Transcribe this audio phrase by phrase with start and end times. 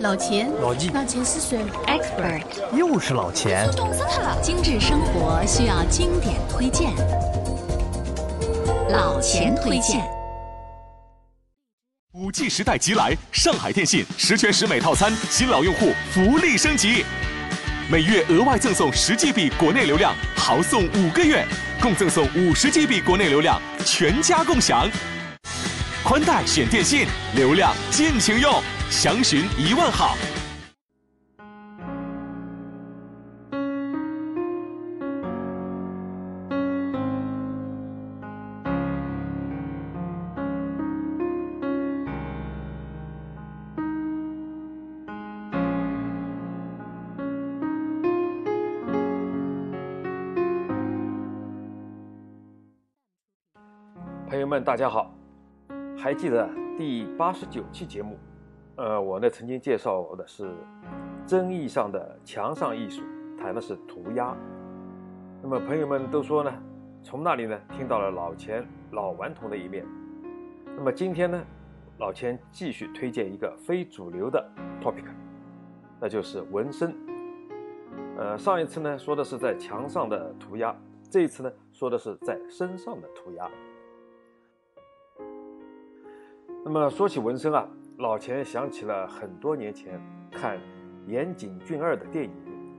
[0.00, 3.68] 老钱，老纪，老钱是谁？Expert，又是老钱。
[3.74, 4.40] 懂死他了！
[4.40, 6.94] 精致生活需要经典推荐，
[8.90, 10.00] 老钱推荐。
[12.12, 17.04] 五 G 时代即来，上海电信十全十美套餐，新老用户福利升级，
[17.90, 21.44] 每月额外赠送十 GB 国内流量，豪送五个月，
[21.82, 24.88] 共赠送五十 GB 国内流量，全家共享。
[26.04, 30.16] 宽带选电信，流量尽情用，详询一万号。
[54.28, 55.14] 朋友们，大家好。
[55.96, 58.16] 还记得第八十九期节目，
[58.78, 60.54] 呃，我呢曾经介绍的是
[61.26, 63.02] 真意义上的墙上艺术，
[63.36, 64.36] 谈的是涂鸦。
[65.42, 66.52] 那么朋友们都说呢，
[67.02, 69.84] 从那里呢听到了老钱老顽童的一面。
[70.76, 71.44] 那么今天呢，
[71.98, 74.48] 老钱继续推荐一个非主流的
[74.80, 75.06] topic，
[76.00, 76.94] 那就是纹身。
[78.16, 80.72] 呃，上一次呢说的是在墙上的涂鸦，
[81.10, 83.50] 这一次呢说的是在身上的涂鸦。
[86.64, 90.56] 那么说起纹身啊，老钱想起了很多年前看
[91.08, 92.30] 岩井俊二的电影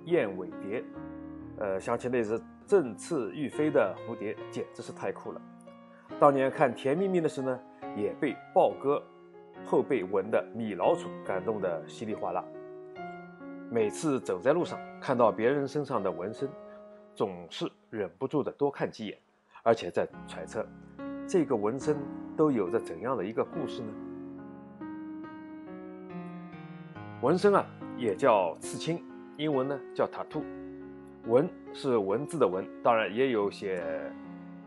[0.10, 0.80] 《燕尾蝶》，
[1.58, 5.42] 呃，想起那只振翅欲飞的蝴蝶，简直是太酷了。
[6.22, 7.60] 当年看《甜蜜蜜》的时候呢，
[7.98, 9.04] 也被豹哥
[9.66, 12.42] 后背纹的米老鼠感动得稀里哗啦。
[13.70, 16.48] 每次走在路上，看到别人身上的纹身，
[17.14, 19.18] 总是忍不住的多看几眼，
[19.64, 20.66] 而且在揣测。
[21.28, 21.98] 这个纹身
[22.38, 23.92] 都有着怎样的一个故事呢？
[27.22, 27.66] 纹身啊，
[27.98, 29.04] 也叫刺青，
[29.36, 30.42] 英文呢叫 tattoo。
[31.28, 33.84] 纹是文字的文，当然也有写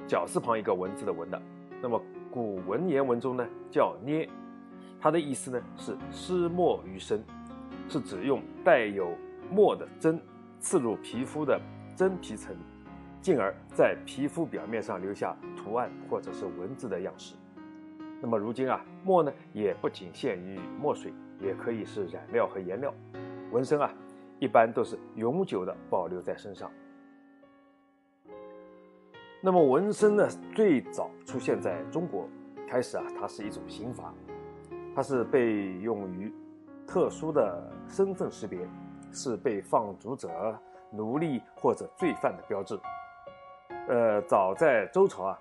[0.06, 1.41] 绞丝旁一个文字的文的。
[1.81, 1.99] 那么
[2.31, 4.28] 古文言文中呢叫捏，
[5.00, 7.25] 它的意思呢是施墨于身，
[7.88, 9.16] 是指用带有
[9.50, 10.21] 墨的针
[10.60, 11.59] 刺入皮肤的
[11.97, 12.54] 真皮层。
[13.22, 17.34] 进而，在皮肤表面上留下图案或者是文字的样式。
[18.21, 22.94] 那么如今啊，墨呢也不仅限于墨水，也可以是染料和颜料。
[23.50, 23.92] 纹身啊，
[24.38, 26.70] 一般都是永久的保留在身上。
[29.42, 32.28] 那么纹身呢，最早出现在中国，
[32.69, 34.14] 开始啊，它是一种刑罚，
[34.94, 36.32] 它是被用于
[36.86, 38.60] 特殊的身份识别，
[39.10, 40.30] 是被放逐者、
[40.92, 42.78] 奴隶或者罪犯的标志。
[43.88, 45.38] 呃，早在周朝啊，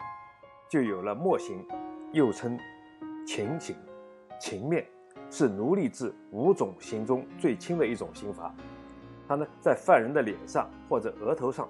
[0.67, 1.63] 就有了墨刑，
[2.11, 2.57] 又称
[3.27, 3.75] 秦刑、
[4.39, 4.83] 秦面，
[5.31, 8.53] 是奴隶制五种刑中最轻的一种刑罚。
[9.27, 11.67] 它呢，在犯人的脸上或者额头上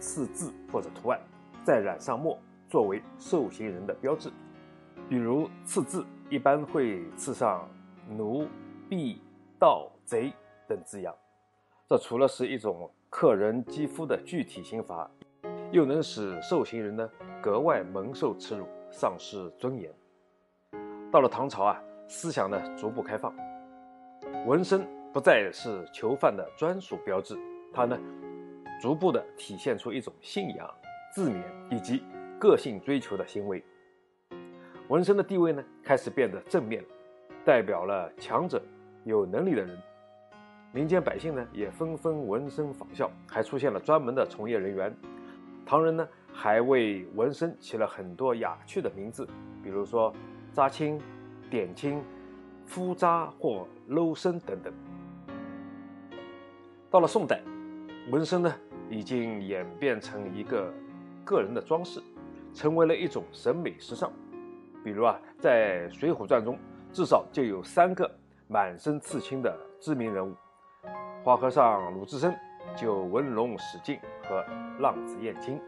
[0.00, 1.20] 刺字或者图案，
[1.62, 2.36] 再染上墨，
[2.68, 4.30] 作为受刑人的标志。
[5.08, 7.68] 比如刺字，一般会刺上
[8.08, 8.48] 奴、
[8.88, 9.20] 婢、
[9.60, 10.32] 盗、贼
[10.66, 11.14] 等字样。
[11.86, 15.08] 这除了是一种刻人肌肤的具体刑罚。
[15.72, 17.10] 又能使受刑人呢
[17.42, 19.90] 格外蒙受耻辱，丧失尊严。
[21.10, 23.34] 到了唐朝啊，思想呢逐步开放，
[24.46, 27.34] 纹身不再是囚犯的专属标志，
[27.72, 27.98] 它呢
[28.82, 30.70] 逐步的体现出一种信仰、
[31.10, 32.04] 自勉以及
[32.38, 33.64] 个性追求的行为。
[34.88, 36.84] 纹身的地位呢开始变得正面，
[37.46, 38.62] 代表了强者、
[39.04, 39.76] 有能力的人。
[40.70, 44.94] 民间百姓呢也纷纷纹身仿效，还出现了专门的从业人员。
[45.64, 49.26] 唐人呢，还为纹身起了很多雅趣的名字，
[49.62, 50.12] 比如说
[50.52, 51.00] 扎青、
[51.52, 52.02] 点青、
[52.64, 54.72] 敷扎或镂身等等。
[56.90, 57.42] 到了宋代，
[58.10, 58.50] 纹身呢
[58.88, 60.72] 已经演变成一个
[61.26, 62.00] 个人的装饰，
[62.54, 64.10] 成为了一种审美时尚。
[64.82, 66.58] 比如啊，在《水浒传》中，
[66.90, 68.10] 至少就有三个
[68.48, 70.34] 满身刺青的知名人物：
[71.22, 72.34] 花和尚鲁智深。
[72.74, 74.42] 就文龙史进和
[74.78, 75.60] 浪子燕青。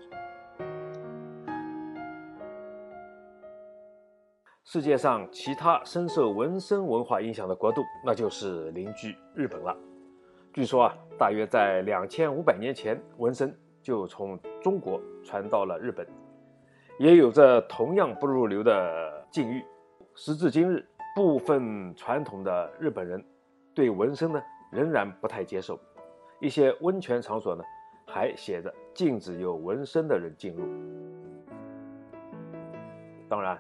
[4.65, 9.77] 世界上其他深受纹身文化影响的国度，那就是邻居日本了。
[10.55, 16.07] 据说啊，大约在两千五百年前，纹身就从中国传到了日本，
[16.99, 19.63] 也有着同样不入流的境遇。
[20.15, 20.83] 时至今日，
[21.15, 23.23] 部分传统的日本人
[23.75, 25.79] 对纹身呢，仍然不太接受。
[26.41, 27.63] 一些温泉场所呢，
[28.07, 30.65] 还写着禁止有纹身的人进入。
[33.29, 33.59] 当然，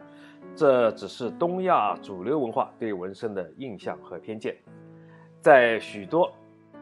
[0.56, 4.56] 这只是东亚主流文化对纹身的印象和偏见。
[5.40, 6.32] 在许多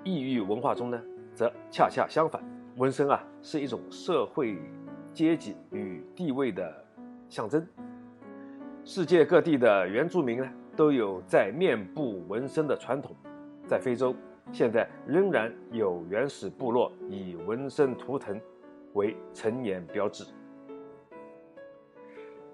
[0.04, 1.00] 异域文化中呢，
[1.34, 2.42] 则恰恰相反，
[2.76, 4.58] 纹身啊是一种社会
[5.12, 6.72] 阶级与地位的
[7.28, 7.66] 象征。
[8.84, 13.16] 世界各地的原住民呢，都有在面部纹身的传统。
[13.66, 14.14] 在非洲，
[14.52, 18.38] 现在仍然有原始部落以纹身图腾
[18.92, 20.24] 为成年标志。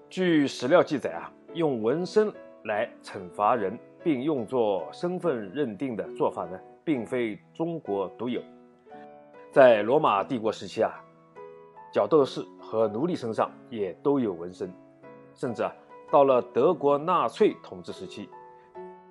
[0.09, 2.33] 据史料记载啊，用纹身
[2.63, 8.41] 来惩罚人并用作身份认定的做法呢，并非中国独有。
[9.51, 10.91] 在罗马帝国时期啊，
[11.93, 14.73] 角斗士和奴隶身上也都有纹身，
[15.35, 15.71] 甚至啊。
[16.11, 18.27] 到了德国纳粹统治时期，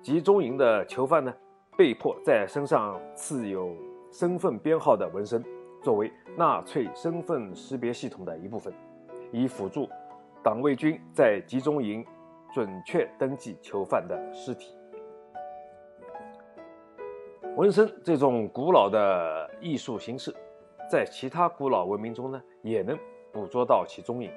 [0.01, 1.33] 集中营的囚犯呢，
[1.77, 3.73] 被迫在身上刺有
[4.11, 5.41] 身份编号的纹身，
[5.81, 8.73] 作为纳粹身份识别系统的一部分，
[9.31, 9.87] 以辅助
[10.41, 12.05] 党卫军在集中营
[12.53, 14.73] 准确登记囚犯的尸体。
[17.57, 20.33] 纹身这种古老的艺术形式，
[20.89, 22.97] 在其他古老文明中呢，也能
[23.33, 24.31] 捕捉到其踪影。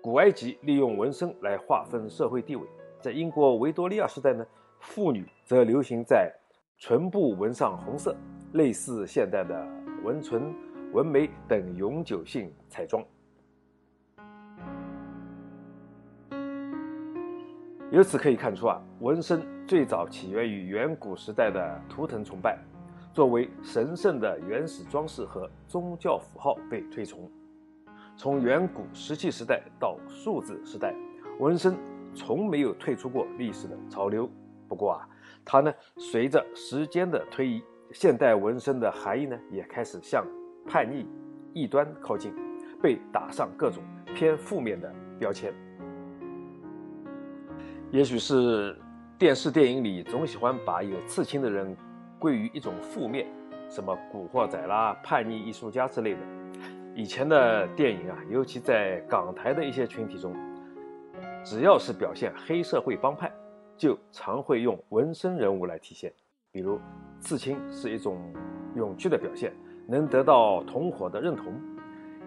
[0.00, 2.66] 古埃及利用纹身来划分社会地位，
[3.00, 4.46] 在英国维多利亚时代呢，
[4.78, 6.32] 妇女则流行在
[6.78, 8.16] 唇部纹上红色，
[8.54, 9.62] 类似现代的
[10.02, 10.54] 纹唇、
[10.94, 13.04] 纹眉等永久性彩妆。
[17.92, 22.56] 由此可以看出啊，纹身最早起源于远古时代的图腾崇拜，
[23.12, 27.28] 作为神圣的原始装饰和宗教符号被推崇。
[28.16, 30.94] 从远古石器时代到数字时代，
[31.40, 31.76] 纹身
[32.14, 34.30] 从没有退出过历史的潮流。
[34.68, 35.08] 不过啊，
[35.44, 37.60] 它呢随着时间的推移，
[37.90, 40.24] 现代纹身的含义呢也开始向
[40.64, 41.08] 叛逆、
[41.52, 42.32] 异端靠近，
[42.80, 43.82] 被打上各种
[44.14, 45.52] 偏负面的标签。
[47.92, 48.76] 也许是
[49.18, 51.76] 电视电影里总喜欢把有刺青的人
[52.20, 53.26] 归于一种负面，
[53.68, 56.20] 什么古惑仔啦、叛逆艺术家之类的。
[56.94, 60.36] 以前的电影啊，尤其在港台的一些群体中，
[61.42, 63.28] 只要是表现黑社会帮派，
[63.76, 66.12] 就常会用纹身人物来体现。
[66.52, 66.78] 比如，
[67.18, 68.32] 刺青是一种
[68.76, 69.52] 勇气的表现，
[69.88, 71.54] 能得到同伙的认同；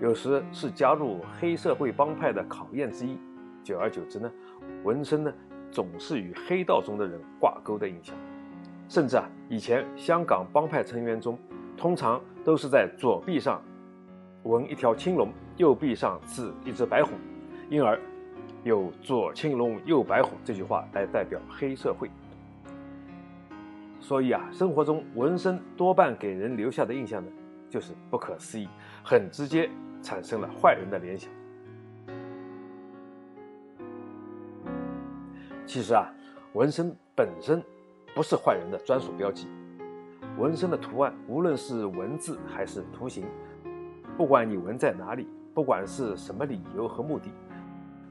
[0.01, 3.17] 有时是加入黑社会帮派的考验之一。
[3.63, 4.29] 久而久之呢，
[4.83, 5.33] 纹身呢
[5.73, 8.15] 总是与黑道中的人挂钩的印象。
[8.87, 11.37] 甚至啊，以前香港帮派成员中，
[11.75, 13.61] 通常都是在左臂上。
[14.43, 17.11] 纹一条青龙，右臂上刺一只白虎，
[17.69, 17.97] 因而
[18.65, 22.11] 有“左青龙，右白虎”这句话来代表黑社会。
[24.01, 27.31] 所以啊，生活中纹身多半给人留下的印象呢，
[27.69, 28.67] 就是不可思议，
[29.01, 29.69] 很直接
[30.01, 31.31] 产生了坏人的联想。
[35.65, 36.13] 其实啊，
[36.53, 37.63] 纹身本身
[38.13, 39.47] 不是坏人的专属标记，
[40.37, 43.25] 纹身的图案，无论是文字还是图形。
[44.17, 47.31] 不管你纹在哪里，不管是什么理由和目的，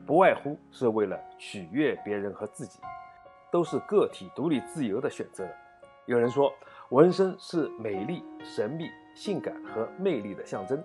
[0.04, 2.80] 不外乎是为了取悦别人和自己，
[3.50, 5.46] 都是个体独立自由的选择。
[6.06, 6.52] 有人说，
[6.88, 10.82] 纹身是美丽、神秘、性感和魅力的象征，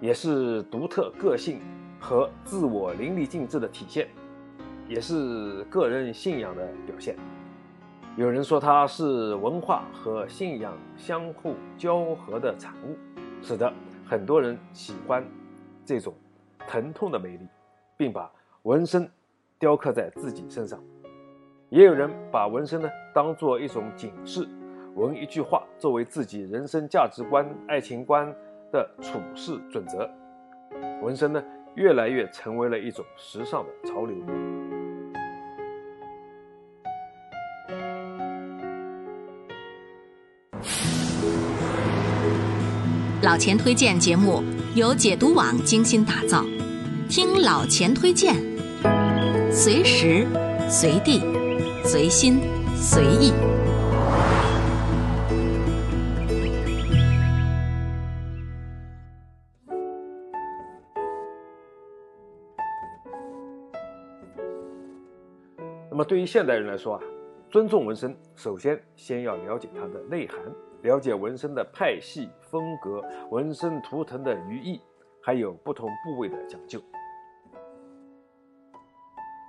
[0.00, 1.60] 也是独特个性
[2.00, 4.08] 和自我淋漓尽致的体现，
[4.88, 7.14] 也是个人信仰的表现。
[8.16, 12.96] 有人说，它是文化和信仰相互交合的产物，
[13.42, 13.72] 使得。
[14.04, 15.22] 很多人喜欢
[15.84, 16.14] 这种
[16.66, 17.46] 疼痛的美丽，
[17.94, 19.06] 并把纹身
[19.58, 20.82] 雕刻在自己身上。
[21.68, 24.48] 也有人把纹身呢当做一种警示，
[24.94, 28.34] 纹一句话作为自己人生价值观、爱情观
[28.72, 30.10] 的处事准则。
[31.02, 34.16] 纹身呢越来越成为了一种时尚的潮流。
[43.28, 44.42] 老钱推荐节目
[44.74, 46.46] 由解读网精心打造，
[47.10, 48.34] 听老钱推荐，
[49.52, 50.26] 随时
[50.66, 51.20] 随地
[51.84, 52.40] 随心
[52.74, 53.34] 随意。
[65.90, 67.02] 那么，对于现代人来说啊，
[67.50, 70.38] 尊重纹身，首先先要了解它的内涵。
[70.82, 74.80] 了解纹身的派系风格、纹身图腾的寓意，
[75.20, 76.80] 还有不同部位的讲究。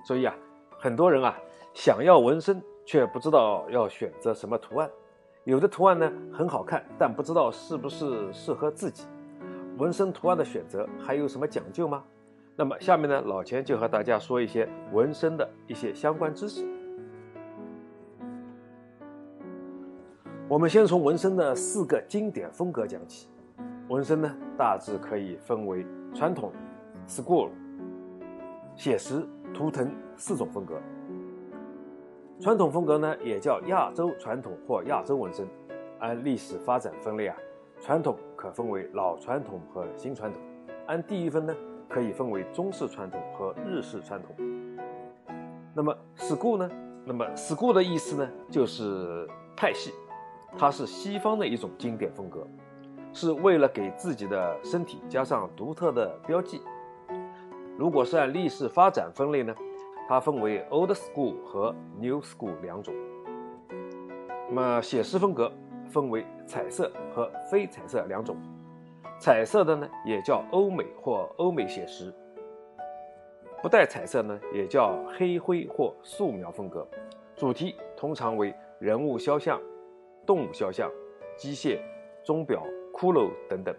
[0.04, 0.36] 所以啊，
[0.80, 1.38] 很多人啊
[1.76, 4.90] 想要纹身，却不知道要选择什么图案。
[5.44, 9.06] 有的图案呢很好看，但不知道是不是适合自己。
[9.78, 12.04] 纹身图案的选择还有什么讲究吗？
[12.56, 16.66] 那么下面呢，老钱就和大家说一些纹身的一些相关知识。
[20.50, 23.30] 我们先从纹身的四个经典风格讲起。
[23.88, 26.52] 纹身呢，大致可以分为传统、
[27.08, 27.50] school、
[28.76, 30.82] 写实、图腾四种风格。
[32.42, 35.48] 传统风格呢，也叫亚洲传统或亚洲纹身。
[36.00, 37.38] 按历史发展分类啊，
[37.80, 40.42] 传统可分为老传统和新传统。
[40.88, 41.56] 按地域分呢，
[41.88, 44.36] 可以分为中式传统和日式传统。
[45.76, 46.68] 那么 school 呢？
[47.06, 49.92] 那么 school 的意思呢，就是派系，
[50.58, 52.46] 它是西方的一种经典风格，
[53.14, 56.62] 是为了给自己的身体加上独特的标记。
[57.78, 59.56] 如果是按历史发展分类呢，
[60.08, 62.94] 它分为 old school 和 new school 两种。
[64.50, 65.52] 那么写实风格
[65.86, 68.36] 分为彩色和非彩色两种，
[69.20, 72.14] 彩色的呢也叫欧美或欧美写实。
[73.62, 76.88] 不带彩色呢，也叫黑灰或素描风格，
[77.36, 79.60] 主题通常为人物肖像、
[80.30, 80.88] 动物肖像、
[81.36, 81.80] 机械、
[82.24, 83.76] 钟表、骷髅等等。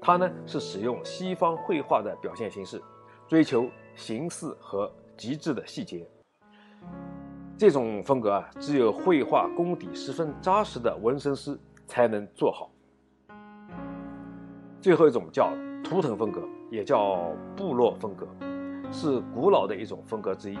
[0.00, 2.80] 它呢是使用西方绘画的表现形式，
[3.28, 6.08] 追求形似和极致的细节。
[7.58, 11.54] 这种风格啊，只有绘画功底十分扎实的纹身师
[11.86, 12.70] 才能做好。
[14.80, 15.52] 最后一种叫
[15.84, 16.40] 图腾风格，
[16.70, 18.26] 也叫部落风格。
[18.90, 20.58] 是古老的一种风格之一，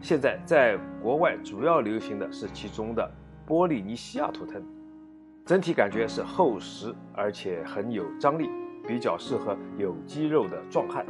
[0.00, 3.10] 现在在国外主要流行的是其中的
[3.50, 4.62] 波利尼西亚图腾，
[5.44, 8.48] 整体感觉是厚实而且很有张力，
[8.86, 11.04] 比较适合有肌肉的壮汉。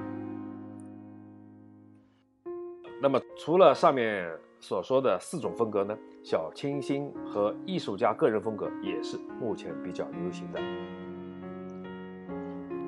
[3.03, 4.27] 那么除了上面
[4.59, 10.59] 所说的四种风格呢，小清新和艺术家个人风格也是目前比较流行的。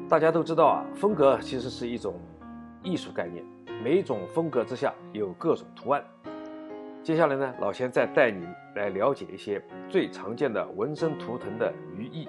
[0.08, 2.14] 大家都知道啊，风格其实是一种。
[2.82, 3.44] 艺术概念，
[3.84, 6.02] 每一种风格之下有各种图案。
[7.02, 12.28] 接下来呢，老钱再带你来了解一些最常见的纹身图腾的寓意。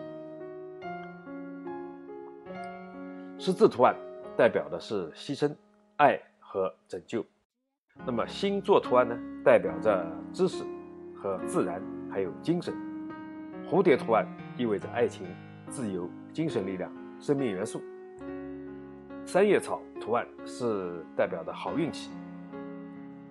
[3.37, 3.95] 十字图案
[4.35, 5.53] 代表的是牺牲、
[5.97, 7.23] 爱和拯救。
[8.03, 9.15] 那么星座图案呢，
[9.45, 10.03] 代表着
[10.33, 10.63] 知识
[11.15, 12.73] 和自然，还有精神。
[13.69, 14.25] 蝴蝶图案
[14.57, 15.27] 意味着爱情、
[15.69, 17.79] 自由、精神力量、生命元素。
[19.23, 22.09] 三叶草图案是代表的好运气，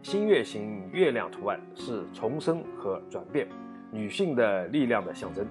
[0.02, 3.46] 新月形月亮图案是重生和转变，
[3.92, 5.46] 女性的力量的象征。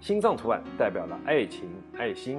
[0.00, 2.38] 心脏图案代表了爱情、爱心。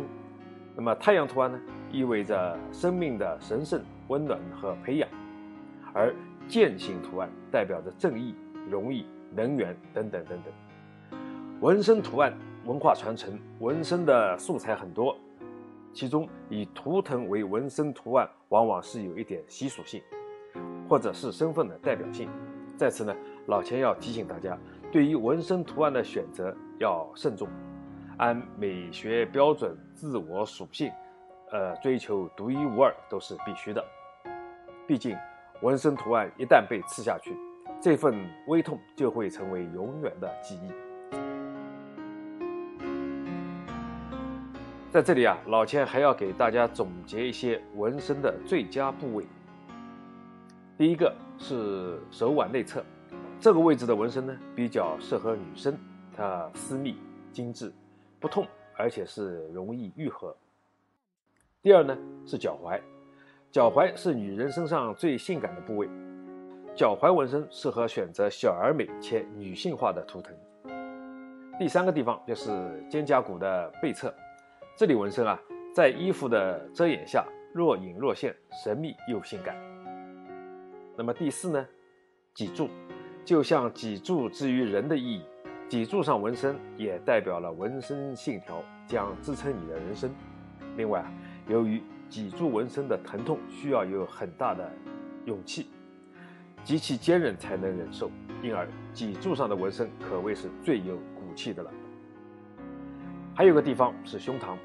[0.77, 1.59] 那么太阳图案呢，
[1.91, 5.09] 意味着生命的神圣、温暖和培养。
[5.93, 6.15] 而
[6.47, 8.33] 剑形图案代表着正义、
[8.69, 9.03] 荣誉、
[9.35, 11.19] 能源等等等等。
[11.59, 15.17] 纹身图案文化传承，纹身的素材很多。
[15.91, 20.01] 其中以图腾为纹身图案，往往是有一点习俗性，
[20.87, 22.29] 或者是身份的代表性。
[22.77, 23.15] 在此呢，
[23.47, 24.57] 老钱要提醒大家，
[24.91, 27.47] 对于纹身图案的选择要慎重，
[28.17, 30.91] 按美学标准、自我属性，
[31.51, 33.83] 呃，追求独一无二都是必须的。
[34.85, 35.15] 毕竟，
[35.61, 37.35] 纹身图案一旦被刺下去，
[37.81, 38.13] 这份
[38.47, 40.69] 微痛就会成为永远的记忆。
[44.91, 49.25] 在这里啊，老千还要给大家总结一些纹身的最佳部位。
[50.77, 52.83] 第一个是手腕内侧，
[53.39, 55.77] 这个位置的纹身呢比较适合女生，
[56.13, 56.97] 它私密、
[57.31, 57.71] 精致，
[58.19, 60.35] 不痛，而且是容易愈合。
[61.61, 62.77] 第二呢是脚踝，
[63.51, 65.87] 脚踝是女人身上最性感的部位，
[66.75, 70.35] 脚踝纹身适合选择小而美且女性化的图腾。
[71.57, 72.51] 第三个地方就是
[72.89, 74.13] 肩胛骨的背侧。
[74.75, 75.39] 这里纹身啊，
[75.73, 79.55] 在衣服的遮掩下若隐若现，神秘又性感。
[80.97, 81.67] 那么第四呢，
[82.33, 82.69] 脊柱，
[83.25, 85.21] 就像脊柱之于人的意义，
[85.67, 90.09] 脊柱上纹身也代表了纹身信条，将支撑你的人生。
[90.77, 91.11] 另外啊，
[91.47, 94.71] 由于脊柱纹身的疼痛需要有很大的
[95.25, 95.67] 勇气，
[96.63, 98.09] 极其坚韧才能忍受，
[98.41, 101.71] 因而脊柱上的纹身可谓是最有骨气的了。
[103.35, 104.55] 还有个地方是胸膛，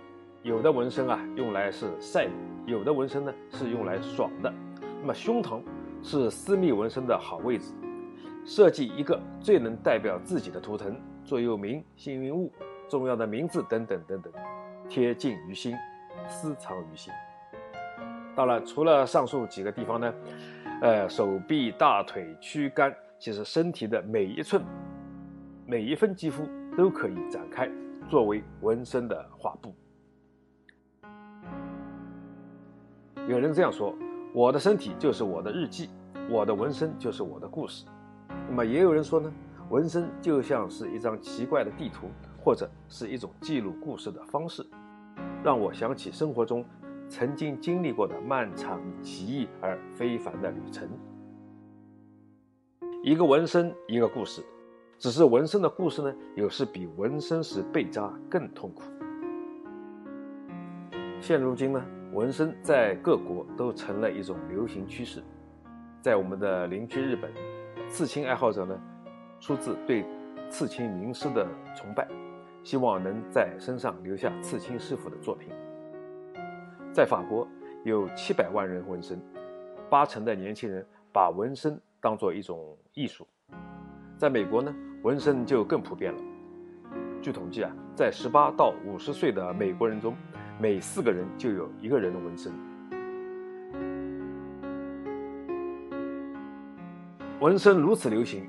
[0.45, 2.31] 有的纹身啊用来是晒的，
[2.67, 4.53] 有的纹身呢是用来爽的。
[5.01, 5.61] 那么胸膛
[6.03, 7.73] 是私密纹身的好位置，
[8.45, 12.53] 设计一个最能代表自己的图腾、座右铭、幸运物、
[12.89, 14.33] 重要的名字等等等等，
[14.89, 15.77] 贴近于心，
[16.29, 17.13] 私藏于心。
[18.35, 20.15] 当然，除了上述几个地方呢，
[20.83, 24.63] 呃，手臂、大腿、躯干，其实身体的每一寸、
[25.67, 27.71] 每一分肌肤都可以展开。
[28.09, 29.73] 作为纹身的画布，
[33.29, 33.95] 有人这样说
[34.33, 35.91] ：“我的身体就是我的日记，
[36.29, 37.85] 我的纹身就是我的故事。”
[38.49, 39.33] 那么也有人说呢
[39.71, 42.09] ：“纹身就像是一张奇怪的地图，
[42.43, 44.65] 或者是一种记录故事的方式，
[45.43, 46.65] 让我想起生活中
[47.09, 50.89] 曾经经历过的漫长、奇异而非凡的旅程。
[53.03, 54.45] 一个纹身，一个故事。
[54.99, 58.83] 只是纹身的故事呢，有时比纹身时被扎更痛苦。
[61.23, 65.23] 现如今呢，纹身在各国都成了一种流行趋势。
[66.01, 67.31] 在我们的邻居日本，
[67.89, 68.81] 刺青爱好者呢，
[69.39, 70.05] 出自对
[70.49, 72.09] 刺青名师的崇拜，
[72.65, 75.51] 希望能在身上留下刺青师傅的作品。
[76.93, 77.47] 在法国，
[77.85, 79.21] 有七百万人纹身，
[79.89, 83.27] 八成的年轻人把纹身当做一种艺术。
[84.19, 84.75] 在美国呢？
[85.03, 86.19] 纹身就更普遍了。
[87.23, 90.15] 据统计啊，在十八到五十岁的美国人中，
[90.61, 92.53] 每四个人就有一个人的纹身。
[97.41, 98.47] 纹身如此流行，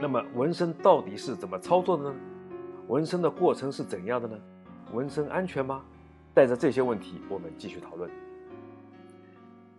[0.00, 2.14] 那么纹身到底是怎么操作的呢？
[2.88, 4.36] 纹身的过程是怎样的呢？
[4.92, 5.84] 纹身安全吗？
[6.34, 8.10] 带着这些问题，我们继续讨论。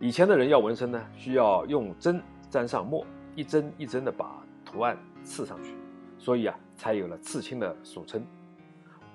[0.00, 3.04] 以前的人要纹身呢，需要用针沾上墨，
[3.36, 5.74] 一针一针的把图案刺上去。
[6.16, 8.24] 所以啊，才有了刺青的俗称。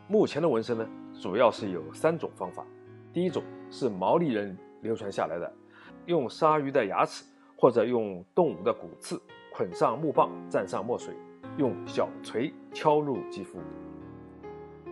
[0.07, 0.87] 目前的纹身呢，
[1.19, 2.65] 主要是有三种方法。
[3.11, 5.51] 第一种是毛利人流传下来的，
[6.05, 7.25] 用鲨鱼的牙齿
[7.57, 9.21] 或者用动物的骨刺
[9.53, 11.13] 捆上木棒，蘸上墨水，
[11.57, 13.59] 用小锤敲入肌肤。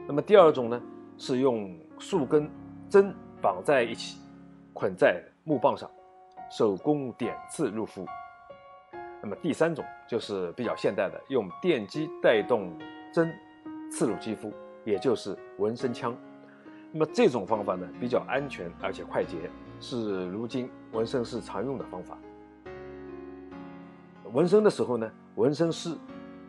[0.06, 0.82] 那么第二种呢，
[1.18, 2.50] 是用数根
[2.90, 4.20] 针绑在一起，
[4.74, 5.90] 捆在木棒上，
[6.52, 8.06] 手工点刺入肤。
[9.22, 12.72] 那么第三种就是比较现代的，用电击带动
[13.14, 13.34] 针
[13.90, 14.52] 刺入肌肤，
[14.88, 16.16] 也就是纹身枪。
[16.94, 19.52] 那么这种方法呢比较安全而且快捷，
[19.82, 22.18] 是如今纹身师常用的方法。
[24.32, 25.94] 纹身的时候呢，纹身师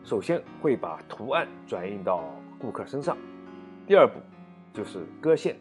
[0.05, 2.23] 首先会把图案转印到
[2.57, 3.17] 顾客身上，
[3.85, 4.13] 第二步
[4.71, 5.59] 就是割线，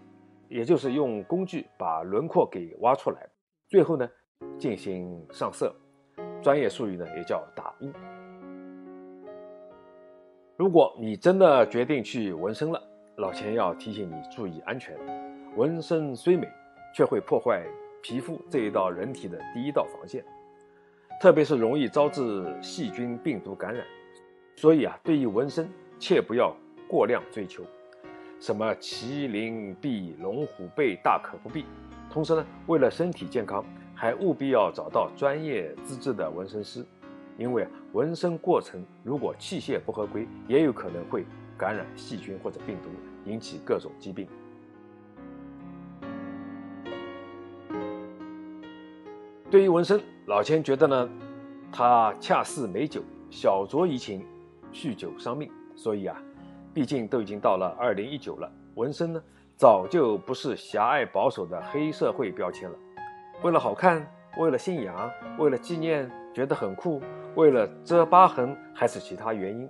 [0.49, 3.29] 也就是用工具把轮廓给挖出来，
[3.67, 4.09] 最后呢
[4.57, 5.75] 进行上色。
[6.41, 7.91] 专业术语呢也叫打雾。
[10.59, 12.83] 如果你真的决定去纹身了，
[13.19, 14.93] 老钱要提醒你注意安全。
[15.55, 16.49] 纹身虽美，
[16.93, 17.63] 却会破坏
[18.03, 20.25] 皮肤这一道人体的第一道防线，
[21.21, 23.87] 特别是容易招致细菌、病毒感染。
[24.57, 26.53] 所以啊，对于纹身，切不要
[26.89, 27.63] 过量追求，
[28.41, 31.67] 什么麒麟臂、龙虎背，大可不必。
[32.11, 33.65] 同时呢，为了身体健康。
[34.01, 36.87] 还务必要找到专业资质的纹身师，
[37.39, 41.25] 因为纹身过程如果器械不合规，也有可能会
[41.57, 42.91] 感染细菌或者病毒，
[43.25, 44.29] 引起各种疾病。
[49.51, 51.09] 对于纹身，老千觉得呢，
[51.73, 54.27] 它恰似美酒，小酌怡情，
[54.73, 55.51] 酗酒伤命。
[55.75, 56.21] 所以啊，
[56.75, 59.23] 毕竟都已经到了二零一九了，纹身呢，
[59.57, 62.77] 早就不是狭隘保守的黑社会标签了。
[63.43, 64.05] 为了好看，
[64.39, 67.03] 为了信仰，为了纪念，觉得很酷，
[67.35, 69.69] 为了遮疤痕，还是其他原因？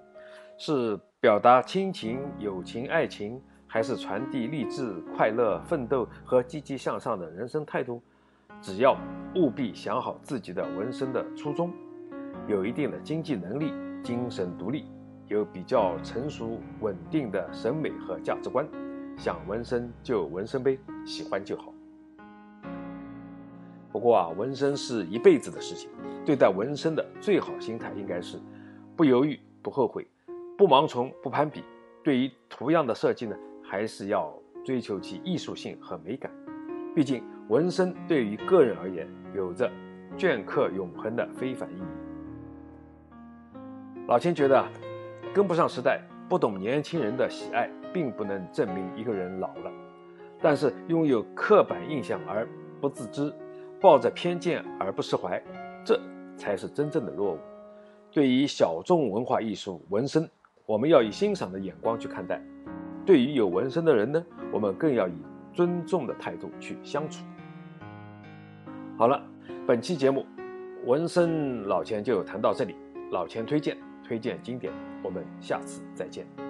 [0.59, 8.03] 是表达亲情、友情、爱情，还是传递励志、快乐、奋斗和积极向上的人生态度？
[8.61, 8.95] 只要
[9.37, 11.73] 务必想好自己的纹身的初衷，
[12.47, 13.73] 有一定的经济能力，
[14.05, 14.85] 精神独立，
[15.29, 18.69] 有比较成熟稳定的审美和价值观，
[19.17, 21.73] 想纹身就纹身呗，喜欢就好。
[23.99, 25.91] 不过啊，纹身是一辈子的事情。
[26.25, 28.39] 对待纹身的最好心态应该是
[28.95, 30.07] 不犹豫、不后悔、
[30.57, 31.65] 不盲从、不攀比。
[32.05, 34.33] 对于图样的设计呢，还是要
[34.65, 36.31] 追求其艺术性和美感。
[36.95, 39.69] 毕竟纹身对于个人而言，有着
[40.17, 43.57] 镌刻永恒的非凡意义。
[44.07, 44.65] 老千觉得，
[45.35, 49.73] 跟不上时代、不懂年轻人的喜爱，并不能证明一个人老了。
[50.41, 52.47] 但是拥有刻板印象而
[52.81, 53.35] 不自知。
[53.81, 55.43] 抱着偏见而不释怀，
[55.85, 56.01] 这
[56.37, 57.39] 才是真正的落伍。
[58.11, 60.29] 对于小众文化艺术纹身，
[60.67, 62.39] 我们要以欣赏的眼光去看待；
[63.07, 67.25] 对于有纹身的人呢，我们更要以尊重的态度去相处。
[68.97, 69.23] 好了，
[69.67, 70.27] 本期节目
[70.85, 72.75] 纹身老钱就谈到这里。
[73.11, 76.48] 老钱推荐，推荐经典，我们下次再见。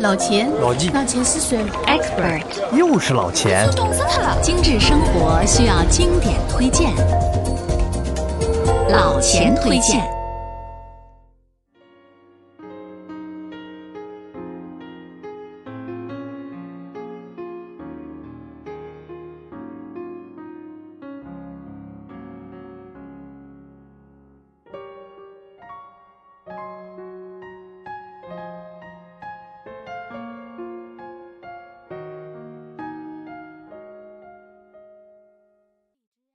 [0.00, 3.68] 老钱，老纪，老钱是谁？Expert，又是老钱。
[3.74, 4.40] 冻死他了！
[4.40, 6.92] 精致生活需要经典推荐，
[8.90, 10.17] 老钱推荐。